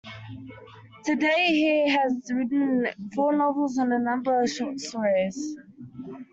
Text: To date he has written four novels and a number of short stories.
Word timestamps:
To 1.03 1.15
date 1.15 1.47
he 1.49 1.89
has 1.89 2.23
written 2.33 2.87
four 3.13 3.37
novels 3.37 3.77
and 3.77 3.93
a 3.93 3.99
number 3.99 4.41
of 4.41 4.49
short 4.49 4.79
stories. 4.79 5.55